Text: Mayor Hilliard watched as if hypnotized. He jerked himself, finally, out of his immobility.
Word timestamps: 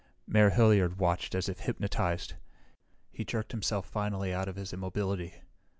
Mayor 0.25 0.49
Hilliard 0.49 0.97
watched 0.97 1.35
as 1.35 1.47
if 1.47 1.59
hypnotized. 1.59 2.33
He 3.11 3.23
jerked 3.23 3.51
himself, 3.51 3.85
finally, 3.85 4.33
out 4.33 4.47
of 4.47 4.55
his 4.55 4.73
immobility. 4.73 5.35